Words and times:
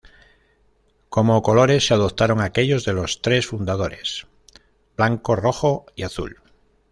Como 1.09 1.43
colores 1.43 1.85
se 1.85 1.93
adoptaron 1.93 2.41
aquellos 2.41 2.85
de 2.85 2.93
los 2.93 3.21
tres 3.21 3.45
fundadores: 3.45 4.25
blanco, 4.97 5.35
rojo 5.35 5.85
y 5.95 6.01
azul. 6.01 6.37